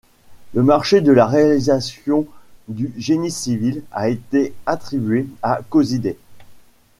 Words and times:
Le 0.55 0.63
marché 0.63 1.01
de 1.01 1.11
la 1.11 1.27
réalisation 1.27 2.25
du 2.67 2.91
génie 2.97 3.29
civil 3.29 3.83
a 3.91 4.09
été 4.09 4.55
attribué 4.65 5.27
à 5.43 5.59
Cosider. 5.69 6.17